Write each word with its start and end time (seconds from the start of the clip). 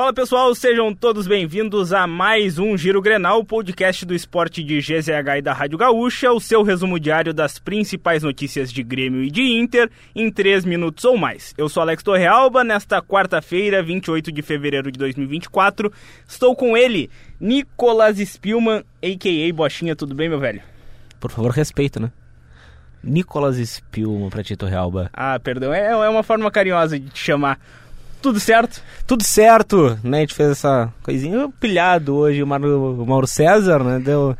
Fala 0.00 0.14
pessoal, 0.14 0.54
sejam 0.54 0.94
todos 0.94 1.26
bem-vindos 1.26 1.92
a 1.92 2.06
mais 2.06 2.58
um 2.58 2.74
Giro 2.74 3.02
Grenal, 3.02 3.44
podcast 3.44 4.06
do 4.06 4.14
esporte 4.14 4.64
de 4.64 4.78
GZH 4.78 5.36
e 5.36 5.42
da 5.42 5.52
Rádio 5.52 5.76
Gaúcha, 5.76 6.32
o 6.32 6.40
seu 6.40 6.62
resumo 6.62 6.98
diário 6.98 7.34
das 7.34 7.58
principais 7.58 8.22
notícias 8.22 8.72
de 8.72 8.82
Grêmio 8.82 9.22
e 9.22 9.30
de 9.30 9.42
Inter 9.42 9.90
em 10.14 10.30
3 10.32 10.64
minutos 10.64 11.04
ou 11.04 11.18
mais. 11.18 11.52
Eu 11.58 11.68
sou 11.68 11.82
Alex 11.82 12.02
Torrealba, 12.02 12.64
nesta 12.64 13.02
quarta-feira, 13.02 13.82
28 13.82 14.32
de 14.32 14.40
fevereiro 14.40 14.90
de 14.90 14.98
2024, 14.98 15.92
estou 16.26 16.56
com 16.56 16.74
ele, 16.74 17.10
Nicolas 17.38 18.16
Spielman, 18.16 18.82
a.k.a. 19.02 19.52
Bochinha, 19.52 19.94
tudo 19.94 20.14
bem, 20.14 20.30
meu 20.30 20.40
velho? 20.40 20.62
Por 21.20 21.30
favor, 21.30 21.50
respeita, 21.50 22.00
né? 22.00 22.10
Nicolas 23.04 23.56
Spielman 23.56 24.30
pra 24.30 24.42
ti, 24.42 24.56
Torrealba. 24.56 25.10
Ah, 25.12 25.38
perdão, 25.38 25.74
é, 25.74 25.88
é 25.88 26.08
uma 26.08 26.22
forma 26.22 26.50
carinhosa 26.50 26.98
de 26.98 27.10
te 27.10 27.18
chamar. 27.18 27.60
Tudo 28.22 28.38
certo? 28.38 28.82
Tudo 29.06 29.24
certo, 29.24 29.98
né? 30.04 30.18
A 30.18 30.20
gente 30.20 30.34
fez 30.34 30.50
essa 30.50 30.92
coisinha 31.02 31.48
pilhado 31.58 32.14
hoje, 32.14 32.42
o 32.42 32.46
Mauro, 32.46 33.02
o 33.02 33.06
Mauro 33.06 33.26
César, 33.26 33.82
né? 33.82 33.98
Deu 33.98 34.36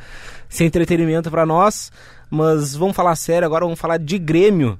esse 0.51 0.65
entretenimento 0.65 1.31
para 1.31 1.47
nós. 1.47 1.91
Mas 2.29 2.77
vamos 2.77 2.95
falar 2.95 3.17
sério 3.17 3.47
agora, 3.47 3.65
vamos 3.65 3.81
falar 3.81 3.99
de 3.99 4.19
Grêmio. 4.19 4.79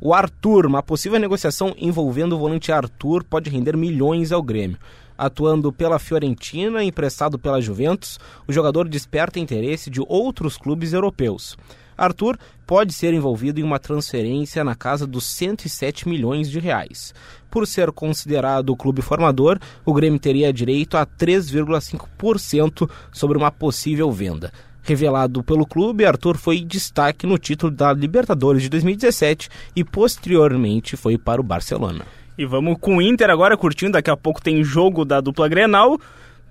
O 0.00 0.14
Arthur, 0.14 0.64
uma 0.64 0.82
possível 0.82 1.18
negociação 1.18 1.74
envolvendo 1.76 2.34
o 2.34 2.38
volante 2.38 2.72
Arthur 2.72 3.22
pode 3.22 3.50
render 3.50 3.76
milhões 3.76 4.32
ao 4.32 4.42
Grêmio. 4.42 4.78
Atuando 5.16 5.72
pela 5.72 5.98
Fiorentina, 5.98 6.82
emprestado 6.82 7.38
pela 7.38 7.60
Juventus, 7.60 8.18
o 8.46 8.52
jogador 8.52 8.88
desperta 8.88 9.38
interesse 9.38 9.90
de 9.90 10.00
outros 10.06 10.56
clubes 10.56 10.92
europeus. 10.92 11.56
Arthur 11.98 12.38
pode 12.64 12.92
ser 12.92 13.12
envolvido 13.12 13.58
em 13.58 13.64
uma 13.64 13.78
transferência 13.78 14.62
na 14.62 14.74
casa 14.74 15.06
dos 15.06 15.26
107 15.26 16.08
milhões 16.08 16.48
de 16.48 16.60
reais. 16.60 17.12
Por 17.50 17.66
ser 17.66 17.90
considerado 17.90 18.70
o 18.70 18.76
clube 18.76 19.02
formador, 19.02 19.58
o 19.84 19.92
Grêmio 19.92 20.20
teria 20.20 20.52
direito 20.52 20.96
a 20.96 21.04
3,5% 21.04 22.88
sobre 23.12 23.36
uma 23.36 23.50
possível 23.50 24.12
venda. 24.12 24.52
Revelado 24.82 25.42
pelo 25.42 25.66
clube, 25.66 26.06
Arthur 26.06 26.38
foi 26.38 26.60
destaque 26.60 27.26
no 27.26 27.36
título 27.36 27.70
da 27.70 27.92
Libertadores 27.92 28.62
de 28.62 28.68
2017 28.70 29.50
e 29.76 29.84
posteriormente 29.84 30.96
foi 30.96 31.18
para 31.18 31.40
o 31.40 31.44
Barcelona. 31.44 32.06
E 32.38 32.46
vamos 32.46 32.78
com 32.80 32.96
o 32.96 33.02
Inter 33.02 33.28
agora 33.28 33.56
curtindo, 33.56 33.92
daqui 33.92 34.10
a 34.10 34.16
pouco 34.16 34.40
tem 34.40 34.62
jogo 34.62 35.04
da 35.04 35.20
dupla 35.20 35.48
Grenal 35.48 35.98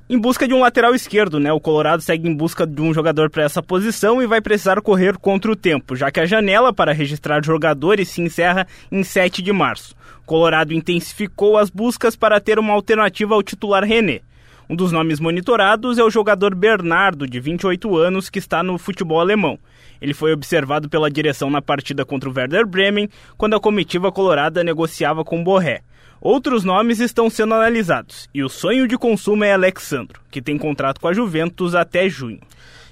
em 0.09 0.17
busca 0.17 0.47
de 0.47 0.53
um 0.53 0.61
lateral 0.61 0.95
esquerdo, 0.95 1.39
né? 1.39 1.52
O 1.52 1.59
Colorado 1.59 2.02
segue 2.02 2.30
em 2.30 2.33
busca 2.33 2.66
de 2.66 2.81
um 2.81 2.94
jogador 2.94 3.30
para 3.30 3.44
essa 3.44 3.61
posição 3.61 4.22
e 4.22 4.27
vai 4.27 4.39
precisar 4.39 4.81
correr 4.81 5.17
contra 5.17 5.52
o 5.52 5.55
tempo, 5.55 5.95
já 5.95 6.09
que 6.09 6.19
a 6.19 6.25
janela 6.25 6.73
para 6.73 6.94
registrar 6.94 7.44
jogadores 7.44 8.08
se 8.08 8.22
encerra 8.22 8.66
em 8.89 9.03
7 9.03 9.41
de 9.41 9.52
março. 9.52 9.95
Colorado 10.25 10.73
intensificou 10.73 11.58
as 11.58 11.69
buscas 11.69 12.16
para 12.16 12.39
ter 12.39 12.58
uma 12.58 12.73
alternativa 12.73 13.35
ao 13.35 13.44
titular 13.44 13.83
René. 13.83 14.22
Um 14.69 14.75
dos 14.75 14.91
nomes 14.91 15.19
monitorados 15.19 15.97
é 15.97 16.03
o 16.03 16.09
jogador 16.09 16.53
Bernardo, 16.53 17.25
de 17.25 17.39
28 17.39 17.95
anos, 17.95 18.29
que 18.29 18.39
está 18.39 18.61
no 18.61 18.77
futebol 18.77 19.21
alemão. 19.21 19.57
Ele 20.01 20.13
foi 20.13 20.33
observado 20.33 20.89
pela 20.89 21.09
direção 21.09 21.49
na 21.49 21.61
partida 21.61 22.03
contra 22.03 22.29
o 22.29 22.33
Werder 22.35 22.67
Bremen, 22.67 23.09
quando 23.38 23.55
a 23.55 23.59
comitiva 23.61 24.11
colorada 24.11 24.65
negociava 24.65 25.23
com 25.23 25.41
Borré. 25.41 25.83
Outros 26.19 26.65
nomes 26.65 26.99
estão 26.99 27.29
sendo 27.29 27.53
analisados 27.53 28.27
e 28.33 28.43
o 28.43 28.49
sonho 28.49 28.88
de 28.88 28.97
consumo 28.97 29.43
é 29.43 29.53
Alexandro, 29.53 30.19
que 30.29 30.41
tem 30.41 30.57
contrato 30.57 30.99
com 30.99 31.07
a 31.07 31.13
Juventus 31.13 31.75
até 31.75 32.09
junho. 32.09 32.39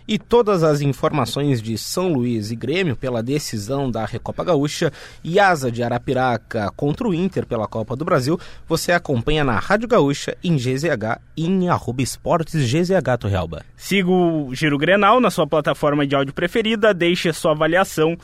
E 0.08 0.20
todas 0.20 0.64
as 0.64 0.82
informações 0.82 1.62
de 1.62 1.78
São 1.78 2.14
Luís 2.14 2.52
e 2.52 2.56
Grêmio 2.56 2.96
pela 2.96 3.24
decisão 3.24 3.90
da 3.90 4.06
Recopa 4.06 4.44
Gaúcha 4.44 4.92
e 5.24 5.40
Asa 5.40 5.72
de 5.72 5.82
Arapiraca 5.82 6.72
contra 6.76 7.08
o 7.08 7.14
Inter 7.14 7.46
pela 7.46 7.68
Copa 7.68 7.96
do 7.96 8.06
Brasil, 8.06 8.40
você 8.68 8.92
acompanha 8.92 9.44
na 9.44 9.58
Rádio 9.58 9.88
Gaúcha, 9.88 10.38
em 10.44 10.56
GZH 10.56 11.20
e 11.36 11.46
em 11.46 11.70
arroba 11.70 12.04
esportes 12.04 12.72
GZH 12.72 13.18
Torrealba. 13.20 13.66
Siga 13.76 14.12
o 14.12 14.54
Giro 14.54 14.78
Grenal 14.78 15.20
na 15.20 15.32
sua 15.32 15.48
plataforma 15.48 16.06
de 16.06 16.16
áudio 16.16 16.34
preferida, 16.34 16.94
deixe 16.94 17.34
sua 17.34 17.52
avaliação 17.54 18.18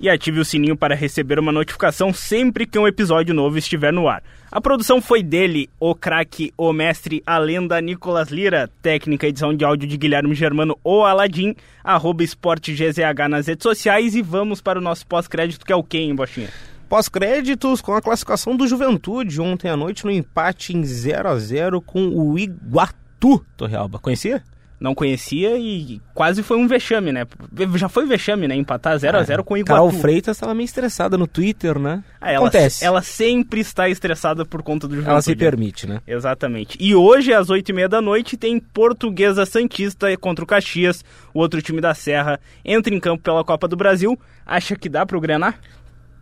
e 0.00 0.08
ative 0.08 0.40
o 0.40 0.44
sininho 0.44 0.76
para 0.76 0.94
receber 0.94 1.38
uma 1.38 1.52
notificação 1.52 2.12
sempre 2.12 2.66
que 2.66 2.78
um 2.78 2.86
episódio 2.86 3.34
novo 3.34 3.58
estiver 3.58 3.92
no 3.92 4.08
ar. 4.08 4.22
A 4.50 4.60
produção 4.60 5.00
foi 5.02 5.22
dele, 5.22 5.68
o 5.78 5.94
craque, 5.94 6.52
o 6.56 6.72
mestre, 6.72 7.22
a 7.26 7.36
lenda 7.36 7.80
Nicolas 7.80 8.30
Lira, 8.30 8.70
técnica 8.80 9.26
edição 9.26 9.54
de 9.54 9.64
áudio 9.64 9.88
de 9.88 9.96
Guilherme 9.96 10.34
Germano, 10.34 10.78
o 10.82 11.02
Aladim, 11.02 11.54
arroba 11.84 12.22
esporte 12.22 12.72
GZH 12.72 13.28
nas 13.28 13.46
redes 13.46 13.62
sociais 13.62 14.14
e 14.14 14.22
vamos 14.22 14.62
para 14.62 14.78
o 14.78 14.82
nosso 14.82 15.06
pós-crédito 15.06 15.66
que 15.66 15.72
é 15.72 15.76
o 15.76 15.82
quê, 15.82 15.98
hein, 15.98 16.14
Bochinha? 16.14 16.48
Pós-créditos 16.88 17.82
com 17.82 17.92
a 17.92 18.00
classificação 18.00 18.56
do 18.56 18.66
Juventude 18.66 19.38
ontem 19.38 19.68
à 19.68 19.76
noite 19.76 20.06
no 20.06 20.10
empate 20.10 20.74
em 20.74 20.82
0 20.82 21.28
a 21.28 21.38
0 21.38 21.82
com 21.82 22.08
o 22.08 22.38
Iguatu, 22.38 23.44
Torrealba. 23.54 23.98
Conhecia? 23.98 24.42
Não 24.80 24.94
conhecia 24.94 25.56
e 25.58 26.00
quase 26.14 26.42
foi 26.42 26.56
um 26.56 26.68
vexame, 26.68 27.12
né? 27.12 27.26
Já 27.74 27.88
foi 27.88 28.06
vexame, 28.06 28.46
né? 28.46 28.54
Empatar 28.54 28.96
0 28.96 29.18
a 29.18 29.22
0 29.22 29.44
com 29.44 29.54
o 29.54 29.56
Iguatu. 29.56 29.74
Carol 29.74 29.90
Freitas 29.90 30.36
estava 30.36 30.54
meio 30.54 30.64
estressada 30.64 31.18
no 31.18 31.26
Twitter, 31.26 31.78
né? 31.78 32.02
Ah, 32.20 32.30
ela, 32.30 32.46
Acontece. 32.46 32.84
Ela 32.84 33.02
sempre 33.02 33.60
está 33.60 33.88
estressada 33.88 34.44
por 34.44 34.62
conta 34.62 34.86
do 34.86 34.96
jogo. 34.96 35.10
Ela 35.10 35.22
se 35.22 35.34
permite, 35.34 35.86
né? 35.86 36.00
Exatamente. 36.06 36.76
E 36.80 36.94
hoje, 36.94 37.32
às 37.32 37.50
8 37.50 37.68
e 37.68 37.72
meia 37.72 37.88
da 37.88 38.00
noite, 38.00 38.36
tem 38.36 38.60
Portuguesa 38.60 39.44
Santista 39.44 40.16
contra 40.16 40.44
o 40.44 40.46
Caxias, 40.46 41.04
o 41.34 41.40
outro 41.40 41.60
time 41.60 41.80
da 41.80 41.94
Serra. 41.94 42.38
Entra 42.64 42.94
em 42.94 43.00
campo 43.00 43.22
pela 43.22 43.44
Copa 43.44 43.66
do 43.66 43.76
Brasil. 43.76 44.18
Acha 44.46 44.76
que 44.76 44.88
dá 44.88 45.04
para 45.04 45.16
o 45.16 45.20
Grenar? 45.20 45.58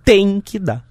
Tem 0.04 0.40
que 0.40 0.58
dar. 0.58 0.84